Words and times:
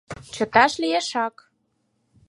—Чыташ 0.33 0.71
лиешак. 0.81 1.35